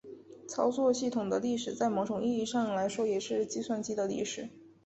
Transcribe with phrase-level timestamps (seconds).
[0.47, 4.49] 操作系统的历史在某种意义上来说也是计算机的历史。